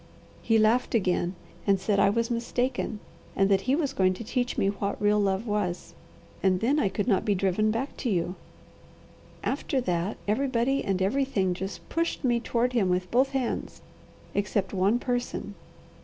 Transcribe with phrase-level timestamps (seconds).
[0.41, 1.35] He laughed again
[1.67, 2.99] and said I was mistaken,
[3.35, 5.93] and that he was going to teach me what real love was,
[6.41, 8.33] and then I could not be driven back to you.
[9.43, 13.83] After that, everybody and everything just pushed me toward him with both hands,
[14.33, 15.53] except one person.